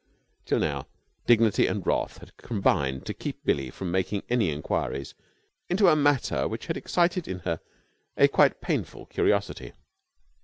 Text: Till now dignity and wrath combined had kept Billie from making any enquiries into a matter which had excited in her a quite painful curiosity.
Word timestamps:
Till 0.45 0.57
now 0.57 0.87
dignity 1.27 1.67
and 1.67 1.85
wrath 1.85 2.27
combined 2.37 3.07
had 3.07 3.19
kept 3.19 3.45
Billie 3.45 3.69
from 3.69 3.91
making 3.91 4.23
any 4.29 4.49
enquiries 4.49 5.13
into 5.69 5.89
a 5.89 5.95
matter 5.95 6.47
which 6.47 6.65
had 6.65 6.75
excited 6.75 7.27
in 7.27 7.41
her 7.41 7.59
a 8.17 8.27
quite 8.27 8.61
painful 8.61 9.05
curiosity. 9.05 9.73